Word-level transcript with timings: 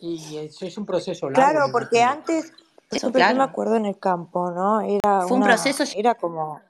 Y 0.00 0.36
eso 0.38 0.66
es 0.66 0.78
un 0.78 0.86
proceso 0.86 1.28
largo. 1.28 1.50
Claro, 1.50 1.72
porque 1.72 2.02
antes, 2.02 2.52
Eso, 2.90 3.00
siempre 3.00 3.22
yo 3.22 3.28
me 3.28 3.34
claro. 3.34 3.50
acuerdo 3.50 3.76
en 3.76 3.86
el 3.86 3.98
campo, 3.98 4.50
¿no? 4.50 4.80
Era 4.80 5.22
Fue 5.22 5.36
un 5.36 5.42
proceso 5.42 5.84
era 5.96 6.14
como, 6.14 6.60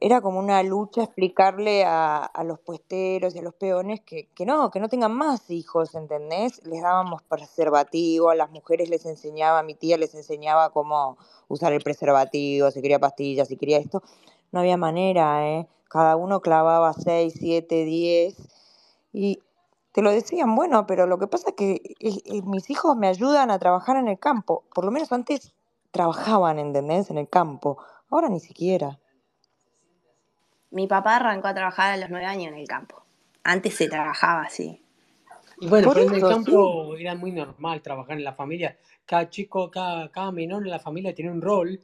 era 0.00 0.20
como 0.20 0.38
una 0.38 0.62
lucha 0.62 1.04
explicarle 1.04 1.84
a, 1.84 2.18
a 2.18 2.44
los 2.44 2.58
puesteros 2.60 3.34
y 3.34 3.38
a 3.38 3.42
los 3.42 3.54
peones 3.54 4.00
que, 4.02 4.28
que 4.34 4.44
no, 4.44 4.70
que 4.70 4.80
no 4.80 4.88
tengan 4.88 5.12
más 5.12 5.50
hijos, 5.50 5.94
¿entendés? 5.94 6.64
Les 6.66 6.82
dábamos 6.82 7.22
preservativo, 7.22 8.30
a 8.30 8.34
las 8.34 8.50
mujeres 8.50 8.90
les 8.90 9.06
enseñaba, 9.06 9.62
mi 9.62 9.74
tía 9.74 9.96
les 9.96 10.14
enseñaba 10.14 10.70
cómo 10.70 11.16
usar 11.48 11.72
el 11.72 11.82
preservativo, 11.82 12.70
si 12.70 12.82
quería 12.82 12.98
pastillas, 12.98 13.48
si 13.48 13.56
quería 13.56 13.78
esto. 13.78 14.02
No 14.52 14.60
había 14.60 14.76
manera, 14.76 15.48
¿eh? 15.48 15.66
Cada 15.88 16.16
uno 16.16 16.40
clavaba 16.40 16.92
6, 16.92 17.34
7, 17.38 17.84
10 17.84 18.36
y 19.12 19.40
te 19.94 20.02
lo 20.02 20.10
decían, 20.10 20.56
bueno, 20.56 20.88
pero 20.88 21.06
lo 21.06 21.20
que 21.20 21.28
pasa 21.28 21.50
es 21.50 21.54
que 21.54 21.74
eh, 21.74 22.20
eh, 22.24 22.42
mis 22.42 22.68
hijos 22.68 22.96
me 22.96 23.06
ayudan 23.06 23.52
a 23.52 23.60
trabajar 23.60 23.96
en 23.96 24.08
el 24.08 24.18
campo. 24.18 24.64
Por 24.74 24.84
lo 24.84 24.90
menos 24.90 25.12
antes 25.12 25.54
trabajaban, 25.92 26.58
¿entendés? 26.58 27.10
En 27.10 27.18
el 27.18 27.28
campo. 27.28 27.78
Ahora 28.10 28.28
ni 28.28 28.40
siquiera. 28.40 28.98
Mi 30.72 30.88
papá 30.88 31.14
arrancó 31.14 31.46
a 31.46 31.54
trabajar 31.54 31.92
a 31.92 31.96
los 31.96 32.10
nueve 32.10 32.26
años 32.26 32.48
en 32.48 32.58
el 32.58 32.66
campo. 32.66 33.04
Antes 33.44 33.76
se 33.76 33.88
trabajaba 33.88 34.42
así. 34.42 34.82
Y 35.60 35.68
bueno, 35.68 35.86
Por 35.86 35.94
pero 35.94 36.08
en 36.08 36.14
el 36.16 36.20
sí. 36.22 36.26
campo 36.26 36.96
era 36.96 37.14
muy 37.14 37.30
normal 37.30 37.80
trabajar 37.80 38.16
en 38.16 38.24
la 38.24 38.34
familia. 38.34 38.76
Cada 39.06 39.30
chico, 39.30 39.70
cada, 39.70 40.10
cada 40.10 40.32
menor 40.32 40.64
en 40.64 40.70
la 40.70 40.80
familia 40.80 41.14
tenía 41.14 41.30
un 41.30 41.40
rol 41.40 41.80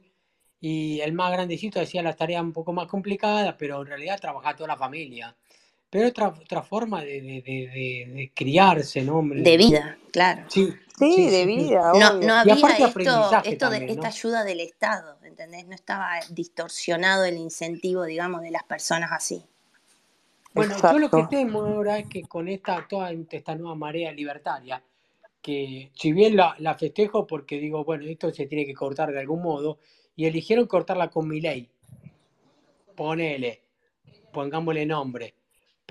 y 0.59 0.99
el 0.99 1.13
más 1.13 1.31
grandecito 1.31 1.79
hacía 1.79 2.03
las 2.03 2.17
tareas 2.17 2.43
un 2.43 2.51
poco 2.51 2.73
más 2.73 2.87
complicadas, 2.87 3.55
pero 3.57 3.79
en 3.79 3.87
realidad 3.87 4.19
trabajaba 4.19 4.57
toda 4.57 4.67
la 4.67 4.77
familia. 4.77 5.33
Pero 5.91 6.09
otra, 6.09 6.29
otra 6.29 6.63
forma 6.63 7.03
de, 7.03 7.21
de, 7.21 7.43
de, 7.43 7.67
de- 7.75 8.13
de 8.15 8.33
criarse, 8.35 9.03
¿no? 9.03 9.19
hombre? 9.19 9.43
De 9.45 9.57
vida, 9.57 9.97
claro. 10.13 10.43
Sí, 10.47 10.79
Sí, 10.97 11.09
sí, 11.09 11.29
de 11.29 11.45
sí, 11.51 11.51
sí. 11.53 11.73
vida, 11.73 11.91
No, 11.91 12.15
no 12.21 12.35
Y 12.43 12.49
había 12.51 12.51
aparte 12.51 12.85
esto, 12.85 13.11
aprendizaje 13.11 13.43
esto 13.43 13.69
de 13.69 13.83
también, 13.83 13.87
esta 13.87 14.07
¿no? 14.07 14.09
ayuda 14.09 14.43
del 14.45 14.61
Estado, 14.61 15.19
¿entendés? 15.23 15.65
No 15.67 15.75
estaba 15.75 16.11
distorsionado 16.29 17.25
el 17.25 17.37
incentivo, 17.37 18.05
digamos, 18.05 18.41
de 18.41 18.51
las 18.51 18.63
personas 18.63 19.11
así. 19.11 19.45
Bueno, 20.53 20.79
yo 20.81 20.99
lo 20.99 21.11
que 21.11 21.23
temo 21.25 21.61
ahora 21.61 21.99
es 21.99 22.07
que 22.07 22.27
con 22.27 22.47
esta, 22.47 22.87
toda 22.87 23.11
esta 23.11 23.55
nueva 23.55 23.75
marea 23.75 24.11
libertaria, 24.13 24.83
que 25.41 25.91
si 25.95 26.13
bien 26.13 26.35
la, 26.37 26.55
la 26.59 26.75
festejo 26.75 27.27
porque 27.27 27.59
digo, 27.59 27.83
bueno, 27.85 28.05
esto 28.05 28.31
se 28.31 28.47
tiene 28.47 28.65
que 28.65 28.73
cortar 28.75 29.11
de 29.11 29.19
algún 29.19 29.41
modo, 29.43 29.79
y 30.15 30.25
eligieron 30.25 30.67
cortarla 30.67 31.09
con 31.09 31.27
mi 31.27 31.41
ley, 31.41 31.69
ponele, 32.95 33.61
pongámosle 34.31 34.85
nombre. 34.85 35.35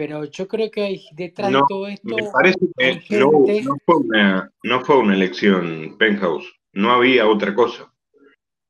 Pero 0.01 0.25
yo 0.25 0.49
creo 0.49 0.71
que 0.71 0.81
hay 0.81 1.05
detrás 1.13 1.53
de 1.53 1.61
todo 1.69 1.83
me 1.85 1.93
esto 1.93 2.17
parece 2.33 2.59
hay 2.79 3.01
que 3.01 3.19
no, 3.19 3.45
gente, 3.45 3.63
no 3.65 3.77
fue 3.85 3.97
una, 3.97 4.51
no 4.63 4.81
fue 4.83 4.97
una 4.97 5.13
elección, 5.13 5.95
Penthouse. 5.99 6.51
No 6.73 6.91
había 6.91 7.29
otra 7.29 7.55
cosa. 7.55 7.93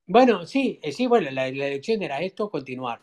bueno, 0.09 0.45
sí, 0.45 0.81
eh, 0.83 0.91
sí, 0.91 1.07
bueno, 1.07 1.31
la, 1.31 1.43
la 1.53 1.69
elección 1.69 2.03
era 2.03 2.21
esto, 2.21 2.51
continuar. 2.51 2.99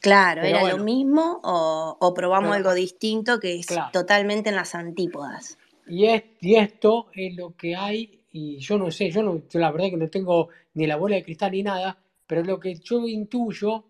Claro, 0.00 0.42
Pero 0.42 0.58
era 0.58 0.76
lo 0.76 0.84
mismo 0.84 1.40
o, 1.42 1.96
o 1.98 2.12
probamos 2.12 2.50
pero 2.50 2.56
algo 2.56 2.74
distinto 2.74 3.40
que 3.40 3.54
es 3.54 3.64
claro. 3.68 3.88
totalmente 3.90 4.50
en 4.50 4.56
las 4.56 4.74
antípodas. 4.74 5.56
Y, 5.86 6.04
es, 6.04 6.24
y 6.42 6.56
esto 6.56 7.06
es 7.14 7.34
lo 7.36 7.56
que 7.56 7.74
hay, 7.74 8.20
y 8.32 8.58
yo 8.58 8.76
no 8.76 8.90
sé, 8.90 9.10
yo, 9.10 9.22
no, 9.22 9.40
yo 9.48 9.58
la 9.60 9.70
verdad 9.70 9.88
que 9.88 9.96
no 9.96 10.10
tengo 10.10 10.50
ni 10.74 10.86
la 10.86 10.96
bola 10.96 11.16
de 11.16 11.24
cristal 11.24 11.52
ni 11.52 11.62
nada, 11.62 11.96
pero 12.26 12.44
lo 12.44 12.60
que 12.60 12.74
yo 12.74 13.08
intuyo 13.08 13.86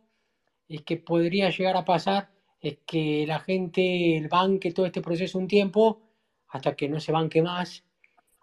es 0.68 0.82
que 0.82 0.98
podría 0.98 1.50
llegar 1.50 1.76
a 1.76 1.84
pasar 1.84 2.35
es 2.68 2.78
que 2.86 3.24
la 3.26 3.40
gente 3.40 4.26
banque 4.30 4.72
todo 4.72 4.86
este 4.86 5.00
proceso 5.02 5.38
un 5.38 5.48
tiempo 5.48 6.00
hasta 6.48 6.74
que 6.76 6.88
no 6.88 7.00
se 7.00 7.12
banque 7.12 7.42
más 7.42 7.84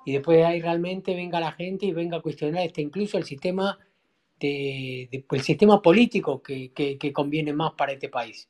y 0.06 0.14
después 0.14 0.38
de 0.38 0.46
ahí 0.46 0.62
realmente 0.62 1.16
venga 1.16 1.40
la 1.40 1.52
gente 1.54 1.86
y 1.88 1.94
venga 1.94 2.18
a 2.18 2.22
cuestionar 2.22 2.64
este 2.66 2.82
incluso 2.82 3.18
el 3.18 3.26
sistema 3.26 3.78
de, 4.40 5.10
de- 5.12 5.26
el 5.32 5.42
sistema 5.42 5.82
político 5.82 6.42
que, 6.44 6.72
que, 6.74 6.98
que 6.98 7.14
conviene 7.14 7.54
más 7.54 7.74
para 7.74 7.94
este 7.94 8.10
país 8.10 8.50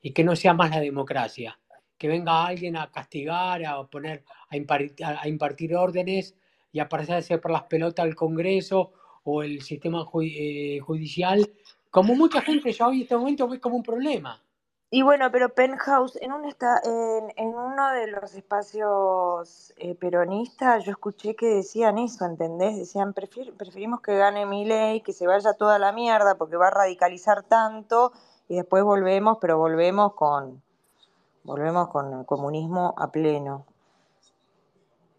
y 0.00 0.12
que 0.12 0.24
no 0.24 0.36
sea 0.36 0.54
más 0.54 0.70
la 0.70 0.80
democracia, 0.80 1.58
que 1.98 2.08
venga 2.08 2.44
alguien 2.46 2.76
a 2.76 2.90
castigar, 2.90 3.64
a 3.64 3.84
poner, 3.86 4.24
a 4.50 4.56
impartir, 4.56 5.04
a 5.04 5.28
impartir 5.28 5.74
órdenes 5.76 6.34
y 6.72 6.80
a 6.80 6.88
pasarse 6.88 7.38
por 7.38 7.50
las 7.52 7.64
pelotas 7.64 8.04
al 8.04 8.14
Congreso 8.14 8.92
o 9.24 9.42
el 9.42 9.62
sistema 9.62 10.06
eh, 10.22 10.80
judicial, 10.80 11.48
como 11.90 12.14
mucha 12.14 12.42
gente 12.42 12.72
ya 12.72 12.88
hoy 12.88 12.96
en 12.96 13.02
este 13.02 13.16
momento 13.16 13.48
ve 13.48 13.60
como 13.60 13.76
un 13.76 13.82
problema. 13.82 14.42
Y 14.94 15.00
bueno, 15.00 15.30
pero 15.32 15.54
Penthouse, 15.54 16.16
en, 16.20 16.32
un 16.32 16.44
esta, 16.44 16.78
en, 16.84 17.32
en 17.36 17.54
uno 17.54 17.92
de 17.92 18.08
los 18.08 18.34
espacios 18.34 19.72
eh, 19.78 19.94
peronistas, 19.94 20.84
yo 20.84 20.90
escuché 20.90 21.34
que 21.34 21.46
decían 21.46 21.96
eso, 21.96 22.26
¿entendés? 22.26 22.76
Decían, 22.76 23.14
"Prefier- 23.14 23.56
preferimos 23.56 24.02
que 24.02 24.18
gane 24.18 24.44
Milei, 24.44 25.00
que 25.00 25.14
se 25.14 25.26
vaya 25.26 25.54
toda 25.54 25.78
la 25.78 25.92
mierda 25.92 26.34
porque 26.34 26.56
va 26.58 26.66
a 26.68 26.72
radicalizar 26.72 27.42
tanto 27.42 28.12
y 28.50 28.56
después 28.56 28.84
volvemos, 28.84 29.38
pero 29.40 29.56
volvemos 29.56 30.12
con, 30.12 30.62
volvemos 31.42 31.88
con 31.88 32.12
el 32.12 32.26
comunismo 32.26 32.94
a 32.98 33.10
pleno. 33.10 33.64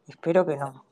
Espero 0.08 0.46
que 0.46 0.56
no. 0.56 0.86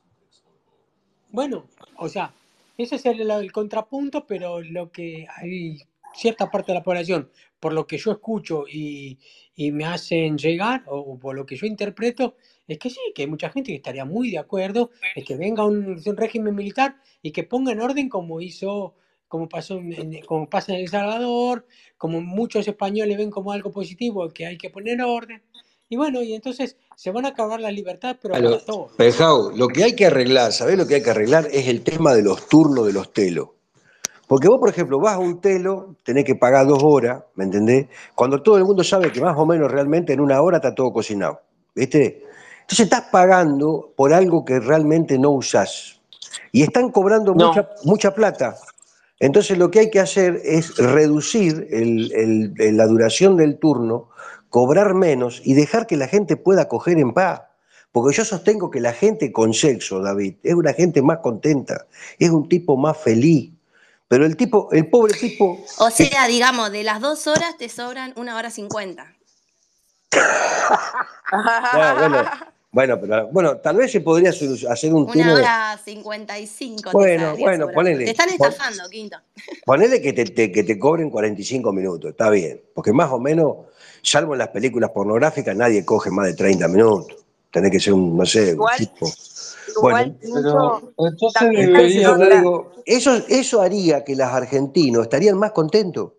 Bueno, 1.29 1.65
o 1.97 2.09
sea, 2.09 2.33
ese 2.79 2.95
es 2.95 3.05
el 3.05 3.51
contrapunto, 3.51 4.25
pero 4.25 4.59
lo 4.59 4.89
que 4.91 5.27
hay 5.37 5.83
cierta 6.13 6.49
parte 6.49 6.71
de 6.71 6.79
la 6.79 6.83
población, 6.83 7.29
por 7.59 7.73
lo 7.73 7.85
que 7.87 7.97
yo 7.97 8.11
escucho 8.11 8.65
y, 8.67 9.19
y 9.55 9.71
me 9.71 9.85
hacen 9.85 10.37
llegar, 10.37 10.83
o 10.87 11.17
por 11.19 11.35
lo 11.35 11.45
que 11.45 11.55
yo 11.55 11.67
interpreto, 11.67 12.35
es 12.67 12.79
que 12.79 12.89
sí, 12.89 12.99
que 13.13 13.23
hay 13.23 13.27
mucha 13.27 13.49
gente 13.49 13.71
que 13.71 13.77
estaría 13.77 14.05
muy 14.05 14.31
de 14.31 14.37
acuerdo, 14.37 14.91
es 15.15 15.25
que 15.25 15.35
venga 15.35 15.65
un, 15.65 16.01
un 16.05 16.17
régimen 16.17 16.55
militar 16.55 16.95
y 17.21 17.31
que 17.31 17.43
ponga 17.43 17.71
en 17.71 17.81
orden 17.81 18.09
como 18.09 18.41
hizo, 18.41 18.95
como 19.27 19.49
pasó 19.49 19.77
en, 19.77 20.21
como 20.21 20.49
pasa 20.49 20.73
en 20.73 20.79
El 20.79 20.89
Salvador, 20.89 21.65
como 21.97 22.21
muchos 22.21 22.67
españoles 22.67 23.17
ven 23.17 23.29
como 23.29 23.51
algo 23.51 23.71
positivo, 23.71 24.29
que 24.29 24.45
hay 24.45 24.57
que 24.57 24.69
poner 24.69 25.01
orden. 25.01 25.41
Y 25.89 25.97
bueno, 25.97 26.21
y 26.21 26.33
entonces 26.33 26.77
se 26.95 27.11
van 27.11 27.25
a 27.25 27.29
acabar 27.29 27.59
las 27.59 27.73
libertades, 27.73 28.17
pero 28.21 28.33
para 28.33 28.65
todos. 28.65 28.93
Lo 29.57 29.67
que 29.67 29.83
hay 29.83 29.93
que 29.93 30.05
arreglar, 30.05 30.53
¿sabés 30.53 30.77
lo 30.77 30.87
que 30.87 30.95
hay 30.95 31.03
que 31.03 31.09
arreglar? 31.09 31.49
Es 31.51 31.67
el 31.67 31.83
tema 31.83 32.13
de 32.13 32.23
los 32.23 32.47
turnos 32.47 32.87
de 32.87 32.93
los 32.93 33.11
telos. 33.11 33.49
Porque 34.31 34.47
vos, 34.47 34.61
por 34.61 34.69
ejemplo, 34.69 34.97
vas 34.97 35.15
a 35.15 35.19
un 35.19 35.41
telo, 35.41 35.97
tenés 36.05 36.23
que 36.23 36.35
pagar 36.35 36.65
dos 36.65 36.81
horas, 36.81 37.21
¿me 37.35 37.43
entendés? 37.43 37.87
Cuando 38.15 38.41
todo 38.41 38.57
el 38.57 38.63
mundo 38.63 38.81
sabe 38.81 39.11
que 39.11 39.19
más 39.19 39.37
o 39.37 39.45
menos 39.45 39.69
realmente 39.69 40.13
en 40.13 40.21
una 40.21 40.41
hora 40.41 40.55
está 40.59 40.73
todo 40.73 40.93
cocinado, 40.93 41.41
¿viste? 41.75 42.23
Entonces 42.61 42.85
estás 42.85 43.09
pagando 43.11 43.91
por 43.93 44.13
algo 44.13 44.45
que 44.45 44.61
realmente 44.61 45.19
no 45.19 45.31
usás. 45.31 45.99
Y 46.53 46.61
están 46.63 46.91
cobrando 46.91 47.35
No, 47.35 47.47
mucha, 47.47 47.67
mucha 47.83 48.15
plata. 48.15 48.55
Entonces 49.19 49.57
lo 49.57 49.69
que 49.69 49.79
hay 49.79 49.89
que 49.89 49.99
hacer 49.99 50.39
es 50.45 50.77
reducir 50.77 51.67
el- 51.69 52.13
el- 52.13 52.53
el- 52.57 52.77
la 52.77 52.87
duración 52.87 53.35
del 53.35 53.59
turno, 53.59 54.11
cobrar 54.47 54.93
menos 54.93 55.41
y 55.43 55.55
dejar 55.55 55.87
que 55.87 55.97
la 55.97 56.07
gente 56.07 56.37
pueda 56.37 56.69
coger 56.69 56.99
en 56.99 57.13
paz. 57.13 57.41
Porque 57.91 58.15
yo 58.15 58.23
sostengo 58.23 58.71
que 58.71 58.79
la 58.79 58.93
gente 58.93 59.33
con 59.33 59.53
sexo, 59.53 59.99
David, 60.01 60.35
es 60.41 60.53
una 60.53 60.71
gente 60.71 61.01
más 61.01 61.17
contenta, 61.17 61.85
es 62.17 62.29
un 62.29 62.47
tipo 62.47 62.77
más 62.77 62.97
feliz. 62.97 63.51
Pero 64.11 64.25
el 64.25 64.35
tipo, 64.35 64.67
el 64.73 64.89
pobre 64.89 65.13
tipo, 65.13 65.63
O 65.79 65.87
que- 65.87 66.05
sea, 66.09 66.27
digamos, 66.27 66.69
de 66.69 66.83
las 66.83 66.99
dos 66.99 67.27
horas 67.27 67.57
te 67.57 67.69
sobran 67.69 68.11
una 68.17 68.35
hora 68.35 68.51
cincuenta. 68.51 69.15
Ah, 71.33 71.95
bueno, 71.97 72.29
bueno, 72.71 72.99
pero 72.99 73.27
bueno, 73.29 73.57
tal 73.57 73.77
vez 73.77 73.89
se 73.91 74.01
podría 74.01 74.31
hacer 74.31 74.93
un 74.93 75.03
Una 75.03 75.13
turno 75.13 75.35
de. 75.35 75.41
hora 75.41 75.79
cincuenta 75.83 76.37
y 76.37 76.45
cinco 76.47 76.89
Bueno, 76.91 77.31
bueno, 77.37 77.65
sobrando. 77.67 77.71
ponele. 77.73 78.03
Te 78.05 78.11
están 78.11 78.27
pon- 78.37 78.49
estafando, 78.51 78.89
Quinto. 78.89 79.17
Ponele 79.65 80.01
que 80.01 80.11
te, 80.11 80.25
te- 80.25 80.51
que 80.51 80.63
te 80.63 80.77
cobren 80.77 81.09
45 81.09 81.71
minutos, 81.71 82.11
está 82.11 82.29
bien. 82.29 82.61
Porque 82.75 82.91
más 82.91 83.11
o 83.11 83.19
menos, 83.19 83.55
salvo 84.01 84.33
en 84.33 84.39
las 84.39 84.49
películas 84.49 84.89
pornográficas, 84.91 85.55
nadie 85.55 85.85
coge 85.85 86.11
más 86.11 86.25
de 86.27 86.33
30 86.33 86.67
minutos. 86.67 87.15
Tenés 87.49 87.71
que 87.71 87.79
ser 87.79 87.93
un, 87.93 88.17
no 88.17 88.25
sé, 88.25 88.53
un 88.53 88.65
tipo. 88.77 89.09
Igual, 89.75 90.17
Bueno, 90.21 90.93
Pero 90.97 91.09
entonces 91.09 91.49
debería 91.51 92.15
eso, 92.85 93.15
eso 93.27 93.61
haría 93.61 94.03
que 94.03 94.15
los 94.15 94.27
argentinos 94.27 95.03
estarían 95.03 95.37
más 95.37 95.51
contentos. 95.51 96.13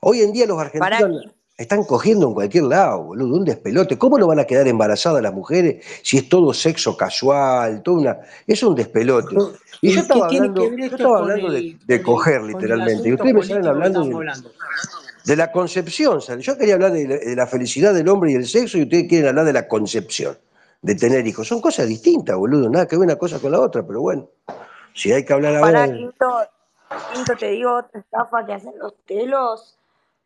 Hoy 0.00 0.20
en 0.20 0.32
día 0.32 0.46
los 0.46 0.56
Para 0.56 0.96
argentinos 0.96 1.34
están 1.60 1.84
cogiendo 1.84 2.26
en 2.26 2.32
cualquier 2.32 2.64
lado, 2.64 3.04
boludo, 3.04 3.36
un 3.36 3.44
despelote. 3.44 3.98
¿Cómo 3.98 4.18
no 4.18 4.26
van 4.26 4.38
a 4.38 4.44
quedar 4.44 4.66
embarazadas 4.66 5.22
las 5.22 5.34
mujeres 5.34 5.84
si 6.02 6.16
es 6.16 6.26
todo 6.26 6.54
sexo 6.54 6.96
casual, 6.96 7.82
todo 7.82 7.96
una, 7.96 8.18
es 8.46 8.62
un 8.62 8.74
despelote? 8.74 9.36
Y 9.82 9.92
yo 9.92 9.92
¿Y 9.92 9.92
qué 9.92 10.00
estaba 10.00 10.26
hablando, 10.26 10.70
yo 10.74 10.84
estaba 10.86 11.26
de, 11.26 11.40
el, 11.58 11.78
de 11.86 12.02
con 12.02 12.14
coger 12.14 12.42
literalmente, 12.44 13.10
y 13.10 13.12
ustedes 13.12 13.34
me 13.34 13.42
salen 13.42 13.66
hablando 13.66 14.04
de, 14.04 14.32
de 15.26 15.36
la 15.36 15.52
concepción. 15.52 16.22
¿sabes? 16.22 16.46
Yo 16.46 16.56
quería 16.56 16.74
hablar 16.74 16.92
de 16.92 17.06
la, 17.06 17.16
de 17.18 17.36
la 17.36 17.46
felicidad 17.46 17.92
del 17.92 18.08
hombre 18.08 18.32
y 18.32 18.36
el 18.36 18.46
sexo 18.46 18.78
y 18.78 18.84
ustedes 18.84 19.06
quieren 19.06 19.28
hablar 19.28 19.44
de 19.44 19.52
la 19.52 19.68
concepción, 19.68 20.38
de 20.82 20.94
tener 20.94 21.26
hijos. 21.26 21.46
Son 21.46 21.60
cosas 21.60 21.88
distintas, 21.88 22.36
boludo, 22.36 22.68
nada 22.68 22.86
que 22.86 22.96
ver 22.96 23.06
una 23.06 23.16
cosa 23.16 23.38
con 23.38 23.52
la 23.52 23.60
otra, 23.60 23.86
pero 23.86 24.00
bueno, 24.00 24.28
si 24.94 25.12
hay 25.12 25.24
que 25.24 25.32
hablar 25.32 25.56
ahora... 25.56 25.86
Para 25.86 25.92
Quinto, 25.92 26.38
Quinto, 27.12 27.36
te 27.36 27.50
digo 27.50 27.76
otra 27.76 28.00
estafa 28.00 28.46
que 28.46 28.52
hacen 28.52 28.78
los 28.78 28.94
telos. 29.04 29.76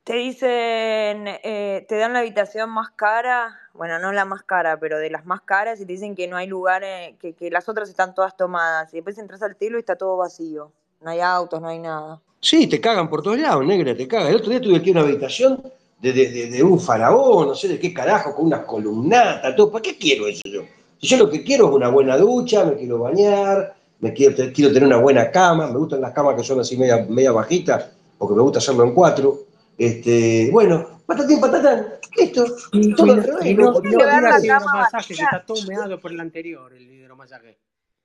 Te 0.05 0.15
dicen, 0.15 1.27
eh, 1.43 1.87
te 1.89 1.97
dan 1.97 2.13
la 2.13 2.19
habitación 2.19 2.69
más 2.69 2.91
cara, 2.91 3.59
bueno, 3.73 3.99
no 3.99 4.13
la 4.13 4.27
más 4.27 4.43
cara, 4.43 4.79
pero 4.79 4.99
de 4.99 5.09
las 5.09 5.25
más 5.25 5.41
caras, 5.41 5.81
y 5.81 5.87
te 5.87 5.93
dicen 5.93 6.15
que 6.15 6.29
no 6.29 6.37
hay 6.37 6.47
lugares, 6.47 7.15
que, 7.19 7.33
que 7.33 7.51
las 7.51 7.71
otras 7.71 7.89
están 7.89 8.15
todas 8.15 8.37
tomadas. 8.37 8.93
Y 8.93 8.99
después 8.99 9.17
entras 9.17 9.43
al 9.43 9.57
telo 9.57 9.79
y 9.79 9.81
está 9.81 9.97
todo 9.97 10.19
vacío. 10.19 10.71
No 11.01 11.11
hay 11.11 11.21
autos, 11.21 11.61
no 11.61 11.69
hay 11.69 11.79
nada. 11.79 12.21
Sí, 12.41 12.67
te 12.67 12.83
cagan 12.83 13.09
por 13.09 13.23
todos 13.23 13.39
lados, 13.39 13.65
negra, 13.65 13.97
te 13.97 14.07
cagan. 14.07 14.29
El 14.29 14.37
otro 14.37 14.51
día 14.51 14.61
tuve 14.61 14.77
aquí 14.77 14.91
una 14.91 15.01
habitación 15.01 15.63
de, 16.01 16.13
de- 16.13 16.29
de- 16.31 16.47
de 16.51 16.63
un 16.63 16.79
faraón, 16.81 17.49
no 17.49 17.55
sé 17.55 17.69
de 17.69 17.79
qué 17.79 17.93
carajo, 17.95 18.35
con 18.35 18.47
unas 18.47 18.65
columnatas, 18.67 19.55
todo. 19.57 19.71
¿Para 19.71 19.83
qué 19.83 19.97
quiero 19.97 20.27
eso 20.27 20.43
yo? 20.45 20.63
Si 21.01 21.07
yo 21.09 21.17
lo 21.19 21.31
que 21.31 21.43
quiero 21.45 21.69
es 21.69 21.75
una 21.75 21.89
buena 21.89 22.17
ducha, 22.17 22.65
me 22.65 22.75
quiero 22.77 22.99
bañar, 22.99 23.75
me 24.01 24.13
quiero, 24.13 24.35
te- 24.35 24.53
quiero 24.53 24.73
tener 24.73 24.87
una 24.87 24.99
buena 24.99 25.31
cama, 25.31 25.67
me 25.67 25.79
gustan 25.79 26.01
las 26.01 26.13
camas 26.13 26.35
que 26.37 26.45
son 26.45 26.61
así 26.61 26.77
media, 26.77 27.07
media 27.09 27.33
bajitas, 27.33 27.91
porque 28.19 28.35
me 28.35 28.43
gusta 28.43 28.59
hacerlo 28.59 28.85
en 28.85 28.93
cuatro. 28.95 29.41
Este, 29.77 30.51
bueno, 30.53 31.01
patatín, 31.07 31.41
patatán, 31.41 31.87
listo. 32.17 32.45
Y, 32.73 32.95
Todo 32.95 33.07
y 33.07 33.11
al 33.11 33.17
no, 33.27 33.47
y 33.47 33.55
no- 33.55 33.73
no 33.73 33.81
la 34.21 34.41
cama 34.41 34.89
que 34.89 34.97
vacía. 34.97 35.25
está 35.25 35.45
todo 35.45 35.67
meado 35.67 36.01
por 36.01 36.13
el 36.13 36.21
anterior, 36.21 36.73
el 36.73 36.91
hidromasaje. 36.91 37.59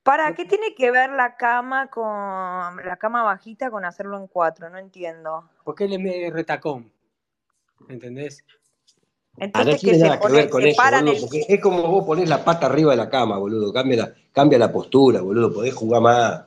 ¿Para 0.03 0.33
qué 0.33 0.45
tiene 0.45 0.73
que 0.75 0.89
ver 0.91 1.11
la 1.11 1.35
cama 1.35 1.87
con 1.91 2.03
la 2.83 2.97
cama 2.97 3.21
bajita 3.23 3.69
con 3.69 3.85
hacerlo 3.85 4.17
en 4.17 4.27
cuatro? 4.27 4.69
No 4.69 4.77
entiendo. 4.79 5.49
Porque 5.63 5.85
él 5.85 5.93
es 6.07 6.33
retacón. 6.33 6.91
¿Entendés? 7.87 8.43
No 9.37 9.45
Entonces 9.45 9.75
que 9.75 9.79
tiene 9.79 9.99
se 9.99 10.03
nada 10.05 10.19
que 10.19 10.33
ver 10.33 10.49
con 10.49 10.65
eso, 10.65 10.77
paran 10.77 11.05
boludo, 11.05 11.15
el 11.15 11.21
porque 11.21 11.45
es 11.47 11.61
como 11.61 11.87
vos 11.87 12.05
ponés 12.05 12.27
la 12.27 12.43
pata 12.43 12.65
arriba 12.65 12.91
de 12.91 12.97
la 12.97 13.09
cama, 13.09 13.37
boludo. 13.37 13.71
Cambia 13.71 13.97
la, 13.97 14.13
cambia 14.33 14.59
la 14.59 14.71
postura, 14.71 15.21
boludo, 15.21 15.53
podés 15.53 15.73
jugar 15.73 16.01
más. 16.01 16.31
No 16.39 16.45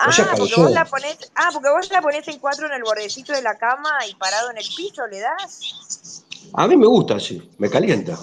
Ah, 0.00 0.34
porque 0.36 0.54
vos 0.54 0.70
la 0.70 0.84
ponés, 0.84 1.32
ah, 1.34 1.50
porque 1.52 1.68
vos 1.70 1.90
la 1.90 2.00
ponés 2.00 2.28
en 2.28 2.38
cuatro 2.38 2.66
en 2.66 2.72
el 2.74 2.82
bordecito 2.84 3.32
de 3.32 3.42
la 3.42 3.58
cama 3.58 3.90
y 4.08 4.14
parado 4.14 4.50
en 4.50 4.58
el 4.58 4.64
piso 4.76 5.04
le 5.08 5.18
das. 5.18 6.24
A 6.52 6.68
mí 6.68 6.76
me 6.76 6.86
gusta 6.86 7.16
así, 7.16 7.50
me 7.58 7.68
calienta. 7.68 8.16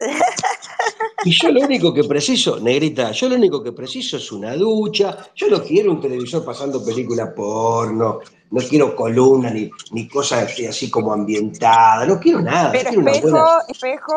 Y 1.24 1.32
yo 1.32 1.50
lo 1.50 1.60
único 1.60 1.92
que 1.92 2.04
preciso, 2.04 2.58
negrita, 2.58 3.12
yo 3.12 3.28
lo 3.28 3.34
único 3.34 3.62
que 3.62 3.72
preciso 3.72 4.16
es 4.16 4.32
una 4.32 4.56
ducha. 4.56 5.18
Yo 5.34 5.48
no 5.48 5.62
quiero 5.62 5.92
un 5.92 6.00
televisor 6.00 6.42
pasando 6.42 6.82
películas 6.82 7.30
porno, 7.36 8.20
no 8.50 8.60
quiero 8.62 8.96
columnas 8.96 9.52
ni, 9.52 9.70
ni 9.92 10.08
cosas 10.08 10.50
así, 10.66 10.90
como 10.90 11.12
ambientadas, 11.12 12.08
no 12.08 12.18
quiero 12.18 12.40
nada. 12.40 12.72
Pero 12.72 12.90
quiero 12.90 13.06
espejo, 13.06 13.30
buena. 13.30 13.46
espejo, 13.68 14.14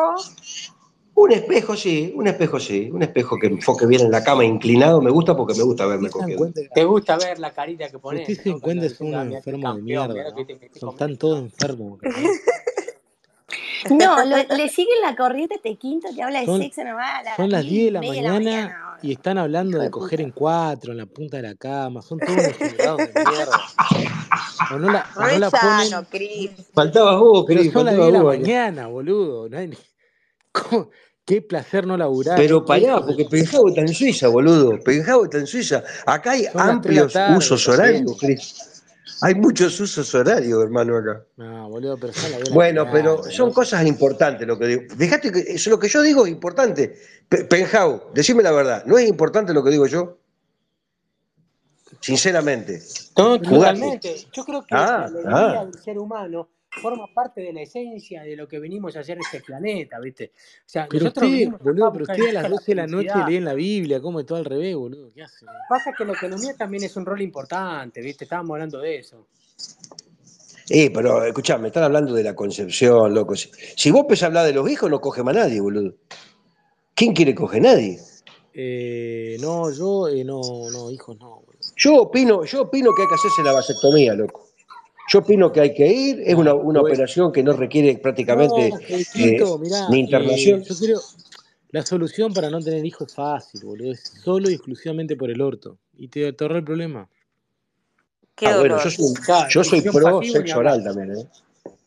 Un 1.14 1.32
espejo, 1.32 1.76
sí, 1.76 2.12
un 2.16 2.26
espejo, 2.26 2.58
sí. 2.58 2.88
Un 2.90 3.02
espejo 3.02 3.36
que 3.38 3.48
enfoque 3.48 3.86
bien 3.86 4.02
en 4.02 4.10
la 4.10 4.24
cama 4.24 4.42
inclinado 4.42 5.02
me 5.02 5.10
gusta 5.10 5.36
porque 5.36 5.54
me 5.54 5.62
gusta 5.62 5.84
verme. 5.84 6.08
Te 6.74 6.84
gusta 6.84 7.18
ver 7.18 7.38
la 7.38 7.52
carita 7.52 7.90
que 7.90 7.98
pones, 7.98 8.26
Ustedes 8.26 8.42
se 8.42 8.74
dicen, 8.74 9.14
ah, 9.14 9.22
unos 9.22 9.34
enfermos 9.36 9.76
de 9.76 9.82
mierda, 9.82 10.14
¿no? 10.30 10.46
Son 10.80 10.96
tan 10.96 11.18
todos 11.18 11.38
enfermos. 11.38 12.00
No, 13.90 14.24
lo- 14.24 14.56
le 14.56 14.68
siguen 14.68 14.96
la 15.02 15.14
corriente, 15.16 15.58
te 15.62 15.76
quinto, 15.76 16.08
te 16.14 16.22
habla 16.22 16.40
de 16.40 16.46
Son, 16.46 16.60
sexo 16.60 16.84
nomás 16.84 17.24
son 17.36 17.50
las 17.50 17.62
10 17.64 17.84
de 17.86 17.90
la 17.92 18.00
de 18.00 18.06
la 18.06 18.12
mañana 18.12 18.32
mañana. 18.34 18.98
y 19.02 19.12
están 19.12 19.38
hablando 19.38 19.78
de 19.78 19.84
de 19.84 19.90
coger 19.90 20.20
en 20.20 20.30
cuatro, 20.30 20.92
en 20.92 20.98
la 20.98 21.06
punta 21.06 21.36
de 21.38 21.42
la 21.44 21.54
cama. 21.54 22.00
Son 22.02 22.18
todos 22.18 22.32
unos 22.38 22.56
generados 22.56 22.98
de 22.98 23.12
mierda. 23.14 23.60
O 24.72 24.78
no 24.78 24.90
la, 24.90 25.06
o 25.16 25.20
no 25.20 25.38
la 25.38 25.50
sano, 25.50 26.04
ponen. 26.04 26.04
Cris. 26.10 26.50
Faltabas 26.72 27.18
vos, 27.18 27.44
Pero 27.46 27.60
Cris, 27.60 27.72
son 27.72 27.84
las 27.86 27.94
faltabas 27.96 27.96
10 27.96 28.06
de 28.06 28.12
la 28.12 28.22
vos. 28.22 28.38
mañana, 28.38 28.86
boludo. 28.86 29.48
No 29.48 29.58
hay 29.58 29.68
ni- 29.68 29.76
¿Cómo? 30.52 30.90
Qué 31.26 31.40
placer 31.40 31.86
no 31.86 31.96
laburar. 31.96 32.36
Pero 32.36 32.64
pará, 32.66 33.00
porque 33.00 33.24
Penjao 33.24 33.68
está 33.68 33.80
en 33.80 33.88
Suiza, 33.94 34.28
boludo. 34.28 34.78
Penjao 34.84 35.24
está 35.24 35.38
en 35.38 35.46
Suiza. 35.46 35.82
Acá 36.06 36.32
hay 36.32 36.44
Son 36.44 36.54
las 36.54 36.54
3 36.54 36.56
de 36.56 36.66
la 36.66 36.72
amplios 36.72 37.12
tarde 37.14 37.38
usos 37.38 37.68
horarios, 37.68 38.16
Cris. 38.20 38.73
Hay 39.24 39.34
muchos 39.34 39.80
usos 39.80 40.14
horarios, 40.14 40.62
hermano, 40.62 40.98
acá. 40.98 41.24
No, 41.38 41.70
boludo, 41.70 41.96
pero 41.96 42.12
son 42.12 42.24
las 42.24 42.32
10 42.32 42.44
de 42.44 42.50
la 42.50 42.54
Bueno, 42.54 42.86
pero 42.92 43.22
son 43.30 43.48
¿no? 43.48 43.54
cosas 43.54 43.86
importantes 43.86 44.46
lo 44.46 44.58
que 44.58 44.66
digo. 44.66 44.82
Fíjate 44.98 45.32
que 45.32 45.38
eso, 45.48 45.70
lo 45.70 45.78
que 45.78 45.88
yo 45.88 46.02
digo 46.02 46.26
es 46.26 46.32
importante. 46.32 46.94
Pe- 47.26 47.44
Penjao, 47.44 48.10
decime 48.12 48.42
la 48.42 48.52
verdad, 48.52 48.84
¿no 48.84 48.98
es 48.98 49.08
importante 49.08 49.54
lo 49.54 49.64
que 49.64 49.70
digo 49.70 49.86
yo? 49.86 50.18
Sinceramente. 52.00 52.82
No, 53.16 53.40
totalmente. 53.40 54.14
Yo 54.30 54.44
creo 54.44 54.62
que 54.66 54.74
la 54.74 54.84
Ah, 54.84 55.04
alegría 55.04 55.60
ah. 55.60 55.64
del 55.64 55.74
ser 55.82 55.98
humano 55.98 56.48
forma 56.90 57.06
parte 57.12 57.40
de 57.40 57.52
la 57.52 57.62
esencia 57.62 58.22
de 58.22 58.36
lo 58.36 58.46
que 58.46 58.58
venimos 58.58 58.94
a 58.96 59.00
hacer 59.00 59.16
en 59.16 59.22
este 59.22 59.40
planeta, 59.40 59.98
¿viste? 60.00 60.32
O 60.34 60.62
sea, 60.66 60.86
Pero 60.88 61.04
nosotros 61.04 61.30
usted, 61.30 61.48
boludo, 61.64 61.92
pero 61.92 62.04
usted 62.04 62.28
a 62.28 62.32
las 62.32 62.42
gusto, 62.50 62.56
12 62.56 62.70
de 62.70 62.74
la 62.74 62.86
noche 62.86 63.08
felicidad. 63.08 63.28
leen 63.28 63.44
la 63.44 63.54
Biblia, 63.54 64.00
como 64.00 64.24
todo 64.24 64.38
al 64.38 64.44
revés, 64.44 64.76
boludo. 64.76 65.10
¿Qué 65.12 65.22
hace? 65.22 65.46
Pasa 65.68 65.92
que 65.96 66.04
la 66.04 66.12
economía 66.12 66.54
también 66.56 66.84
es 66.84 66.94
un 66.96 67.06
rol 67.06 67.20
importante, 67.22 68.00
¿viste? 68.00 68.24
Estábamos 68.24 68.54
hablando 68.54 68.80
de 68.80 68.98
eso. 68.98 69.26
Eh, 70.68 70.90
pero 70.90 71.24
escuchame, 71.24 71.68
están 71.68 71.84
hablando 71.84 72.14
de 72.14 72.22
la 72.22 72.34
concepción, 72.34 73.14
loco. 73.14 73.34
Si, 73.36 73.50
si 73.76 73.90
vos 73.90 74.02
empezás 74.02 74.24
a 74.24 74.26
hablar 74.26 74.46
de 74.46 74.52
los 74.52 74.68
hijos, 74.70 74.90
no 74.90 75.00
coge 75.00 75.22
más 75.22 75.34
nadie, 75.34 75.60
boludo. 75.60 75.94
¿Quién 76.94 77.12
quiere 77.12 77.34
coger? 77.34 77.62
Nadie. 77.62 77.98
Eh, 78.52 79.36
no, 79.40 79.70
yo, 79.72 80.08
eh, 80.08 80.24
no, 80.24 80.40
no, 80.70 80.90
hijos 80.90 81.18
no, 81.18 81.40
boludo. 81.40 81.54
Yo 81.76 82.02
opino, 82.02 82.44
yo 82.44 82.62
opino 82.62 82.90
que 82.94 83.02
hay 83.02 83.08
que 83.08 83.14
hacerse 83.14 83.42
la 83.42 83.52
vasectomía, 83.52 84.14
loco. 84.14 84.53
Yo 85.08 85.18
opino 85.18 85.52
que 85.52 85.60
hay 85.60 85.74
que 85.74 85.86
ir, 85.86 86.22
es 86.24 86.34
una, 86.34 86.54
una 86.54 86.80
bueno. 86.80 86.82
operación 86.82 87.30
que 87.30 87.42
no 87.42 87.52
requiere 87.52 87.96
prácticamente 87.98 88.70
No, 88.70 88.78
eh, 88.78 89.58
mirá, 89.60 89.88
ni 89.90 89.96
eh, 89.96 90.00
internación. 90.00 90.62
yo 90.62 90.74
creo, 90.76 91.00
la 91.70 91.84
solución 91.84 92.32
para 92.32 92.48
no 92.50 92.60
tener 92.60 92.84
hijos 92.86 93.08
es 93.08 93.14
fácil, 93.14 93.60
boludo. 93.64 93.92
Es 93.92 94.00
solo 94.24 94.48
y 94.48 94.54
exclusivamente 94.54 95.16
por 95.16 95.30
el 95.30 95.40
orto. 95.42 95.76
Y 95.96 96.08
te, 96.08 96.34
ahorra 96.40 96.58
el 96.58 96.64
problema. 96.64 97.08
Qué 98.34 98.46
Ah, 98.46 98.58
bueno, 98.58 98.76
dolor. 98.76 98.84
yo 98.84 98.90
soy, 98.90 99.14
yo 99.50 99.64
soy 99.64 99.80
pro 99.82 100.22
sexo 100.22 100.58
oral 100.58 100.82
también, 100.82 101.18
¿eh? 101.18 101.28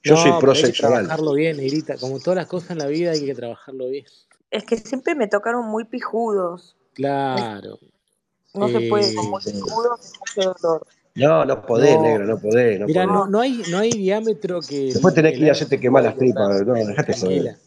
Yo 0.04 0.16
soy 0.16 0.32
No, 0.32 0.40
pro 0.40 0.52
pero 0.52 0.52
hay 0.52 0.62
que 0.62 0.66
sexo 0.68 0.88
oral. 0.88 1.00
trabajarlo 1.06 1.34
bien, 1.34 1.58
negrita. 1.58 1.98
Como 1.98 2.20
todas 2.20 2.38
las 2.38 2.48
cosas 2.48 2.72
en 2.72 2.78
la 2.78 2.88
vida 2.88 3.12
hay 3.12 3.26
que 3.26 3.34
trabajarlo 3.36 3.90
bien. 3.90 4.06
Es 4.52 4.64
que 4.64 4.78
siempre 4.78 5.16
me 5.16 5.28
tocaron 5.28 5.66
muy 5.68 5.84
pijudos. 5.86 6.76
Claro. 6.94 7.80
No 8.54 8.70
se 8.70 8.80
puede 8.90 9.14
con 9.16 9.26
Eh, 9.26 9.30
muy 9.30 9.42
pijudos, 9.44 10.00
es 10.06 10.14
mucho 10.38 10.56
dolor. 10.62 10.88
No, 11.18 11.46
no 11.46 11.66
podés, 11.66 11.96
no, 11.98 12.04
negro, 12.04 12.26
no 12.26 12.40
podés, 12.40 12.80
no 12.80 12.86
podés. 12.86 13.08
no, 13.08 13.28
no 13.28 13.40
hay, 13.42 13.64
no 13.72 13.80
hay 13.80 13.90
diámetro 13.92 14.62
que 14.62 14.94
Después 14.94 15.14
tenés 15.16 15.34
que 15.34 15.40
ir 15.40 15.50
a 15.50 15.52
hacerte 15.54 15.80
quemar 15.80 16.04
las 16.04 16.16
tripas, 16.16 16.62
no, 16.66 16.74
dejate. 16.74 17.14
Tranquila. 17.14 17.58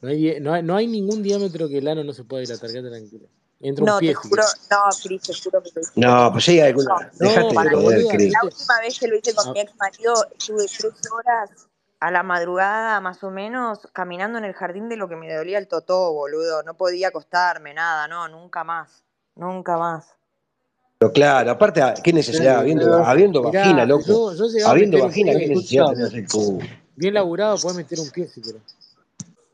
No 0.00 0.08
hay, 0.08 0.40
no, 0.40 0.52
hay, 0.54 0.62
no 0.62 0.76
hay 0.76 0.86
ningún 0.86 1.22
diámetro 1.22 1.68
que 1.68 1.78
el 1.78 1.88
ano 1.88 2.04
no 2.04 2.12
se 2.12 2.22
pueda 2.22 2.42
dilatar, 2.42 2.70
quédate 2.70 2.88
tranquila. 2.90 3.28
Entra 3.60 3.82
un 3.82 3.86
No, 3.88 3.98
te 3.98 4.04
pie 4.06 4.14
si 4.22 4.28
juro, 4.28 4.42
no, 4.70 4.76
Cris, 5.02 5.22
te 5.22 5.34
juro 5.34 5.62
que 5.62 5.70
lo 5.74 5.80
hice. 5.80 5.90
No, 5.96 6.30
pues 6.32 6.44
sí 6.44 6.60
hay 6.60 6.72
No, 6.72 6.78
alguna. 6.78 7.10
No, 7.18 7.28
Dejate 7.28 7.48
de 7.48 7.54
para 7.54 7.70
pero 7.70 7.78
mí, 7.80 7.84
joder, 7.84 8.06
Cris. 8.16 8.32
la 8.32 8.40
última 8.44 8.80
vez 8.80 8.98
que 9.00 9.08
lo 9.08 9.16
hice 9.16 9.34
con 9.34 9.48
Ah, 9.48 9.52
mi 9.52 9.60
ex 9.60 9.72
marido, 9.76 10.14
estuve 10.38 10.66
tres 10.66 10.92
horas 11.12 11.50
a 11.98 12.10
la 12.12 12.22
madrugada, 12.22 13.00
más 13.00 13.24
o 13.24 13.30
menos, 13.32 13.80
caminando 13.92 14.38
en 14.38 14.44
el 14.44 14.52
jardín 14.54 14.88
de 14.88 14.94
lo 14.96 15.08
que 15.08 15.16
me 15.16 15.34
dolía 15.34 15.58
el 15.58 15.66
totó, 15.66 16.12
boludo. 16.12 16.62
No 16.62 16.76
podía 16.76 17.08
acostarme, 17.08 17.74
nada, 17.74 18.06
no, 18.06 18.28
nunca 18.28 18.62
más. 18.62 19.02
Nunca 19.34 19.76
más. 19.76 20.14
Pero 20.98 21.12
claro, 21.12 21.52
aparte, 21.52 21.80
¿qué 22.02 22.12
necesidad? 22.12 22.58
Habiendo, 22.58 22.92
habiendo 23.04 23.42
vagina, 23.42 23.72
mirá, 23.72 23.86
loco. 23.86 24.34
yo, 24.34 24.48
yo 24.48 24.68
Habiendo 24.68 24.98
vagina, 25.00 25.32
¿qué 25.32 25.46
necesidad 25.46 25.92
tenés 25.92 26.12
el 26.12 26.26
culo? 26.26 26.58
Bien 26.96 27.14
laburado, 27.14 27.56
podés 27.58 27.76
meter 27.76 28.00
un 28.00 28.10
pie 28.10 28.26
si 28.26 28.40
querés. 28.40 28.62